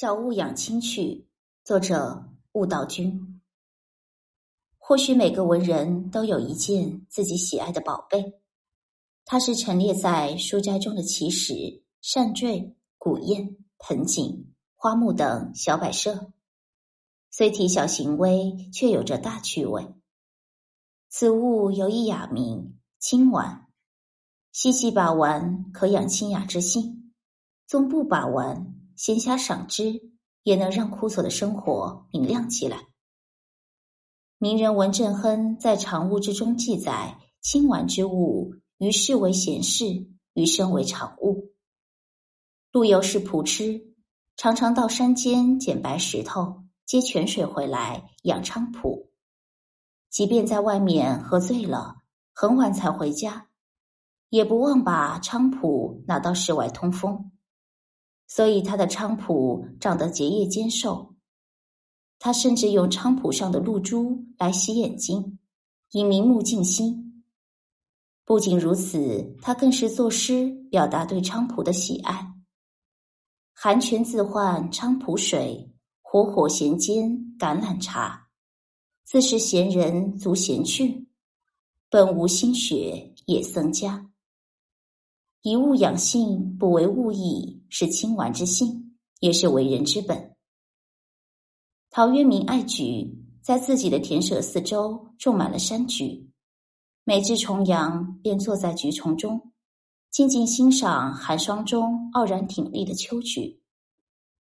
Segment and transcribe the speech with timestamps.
[0.00, 1.28] 小物养亲曲，
[1.62, 3.42] 作者悟道君。
[4.78, 8.40] 或许每个文人都有一件自己喜爱的宝贝，
[9.26, 16.32] 它是陈列在书斋中的奇石、扇坠、古砚、盆景、花木等小摆设，
[17.30, 19.86] 虽体小形微，却有着大趣味。
[21.10, 23.66] 此物有一雅名——清玩，
[24.50, 27.12] 细细把玩，可养清雅之性；
[27.66, 28.79] 纵不把玩。
[29.00, 29.98] 闲暇赏之，
[30.42, 32.86] 也能让枯燥的生活明亮起来。
[34.36, 39.86] 名人文正亨在《常物》之中记载：“清玩之物，于世为闲事，
[40.34, 41.54] 于身为常物。”
[42.72, 43.94] 陆游是仆痴，
[44.36, 49.10] 常常到山间捡白石头，接泉水回来养菖蒲。
[50.10, 52.02] 即便在外面喝醉了，
[52.34, 53.48] 很晚才回家，
[54.28, 57.32] 也不忘把菖蒲拿到室外通风。
[58.32, 61.16] 所以他的菖蒲长得结叶坚瘦，
[62.20, 65.40] 他甚至用菖蒲上的露珠来洗眼睛，
[65.90, 67.24] 以明目静心。
[68.24, 72.32] 不仅如此，他更是作诗表达对菖蒲的喜爱。
[73.52, 75.68] 寒泉自换菖蒲水，
[76.00, 78.28] 火火闲煎橄榄茶。
[79.02, 81.08] 自是闲人足闲趣，
[81.88, 84.08] 本无心学也僧家。
[85.42, 90.36] 以物养性，不为物役，是清玩之性，也是为人之本。
[91.88, 96.30] 陶渊明爱菊，在自己的田舍四周种满了山菊，
[97.04, 99.52] 每至重阳，便坐在菊丛中，
[100.10, 103.62] 静静欣赏寒霜中傲然挺立的秋菊。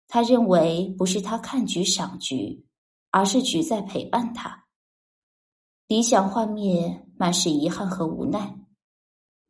[0.08, 2.66] 他认为，不是他看菊赏菊，
[3.10, 4.66] 而是菊在陪伴他。
[5.88, 8.58] 理想幻灭，满是遗憾和无奈。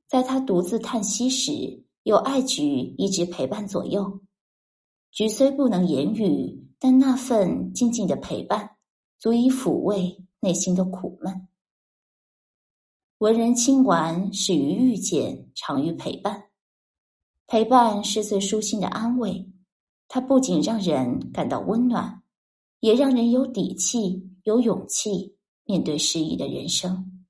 [0.08, 2.66] 在他独自叹息时，有爱菊
[2.98, 4.22] 一直陪伴左右。
[5.12, 8.78] 菊虽不能言语，但那份静静的陪伴，
[9.18, 11.48] 足以抚慰内心的苦闷。
[13.20, 16.50] 文人清玩始于遇见，长于陪伴。
[17.48, 19.50] 陪伴是最舒心的安慰，
[20.10, 22.22] 它不仅让人感到温暖，
[22.82, 27.23] 也让人有底气、有勇气面对失意的人生。